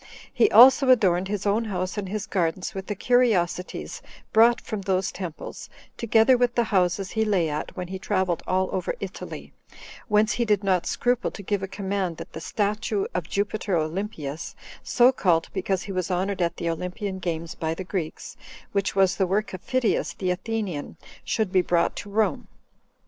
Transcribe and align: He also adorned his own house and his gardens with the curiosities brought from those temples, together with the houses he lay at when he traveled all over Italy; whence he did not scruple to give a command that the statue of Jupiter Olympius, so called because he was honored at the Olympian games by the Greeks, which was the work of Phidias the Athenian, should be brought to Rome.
He 0.33 0.49
also 0.49 0.89
adorned 0.89 1.27
his 1.27 1.45
own 1.45 1.65
house 1.65 1.95
and 1.95 2.09
his 2.09 2.25
gardens 2.25 2.73
with 2.73 2.87
the 2.87 2.95
curiosities 2.95 4.01
brought 4.33 4.59
from 4.59 4.81
those 4.81 5.11
temples, 5.11 5.69
together 5.95 6.37
with 6.37 6.55
the 6.55 6.63
houses 6.63 7.11
he 7.11 7.23
lay 7.23 7.47
at 7.49 7.77
when 7.77 7.89
he 7.89 7.99
traveled 7.99 8.41
all 8.47 8.67
over 8.71 8.95
Italy; 8.99 9.53
whence 10.07 10.31
he 10.33 10.43
did 10.43 10.63
not 10.63 10.87
scruple 10.87 11.29
to 11.29 11.43
give 11.43 11.61
a 11.61 11.67
command 11.67 12.17
that 12.17 12.33
the 12.33 12.41
statue 12.41 13.05
of 13.13 13.29
Jupiter 13.29 13.77
Olympius, 13.77 14.55
so 14.81 15.11
called 15.11 15.49
because 15.53 15.83
he 15.83 15.91
was 15.91 16.09
honored 16.09 16.41
at 16.41 16.57
the 16.57 16.67
Olympian 16.67 17.19
games 17.19 17.53
by 17.53 17.75
the 17.75 17.83
Greeks, 17.83 18.35
which 18.71 18.95
was 18.95 19.17
the 19.17 19.27
work 19.27 19.53
of 19.53 19.61
Phidias 19.61 20.15
the 20.15 20.31
Athenian, 20.31 20.97
should 21.23 21.51
be 21.51 21.61
brought 21.61 21.95
to 21.97 22.09
Rome. 22.09 22.47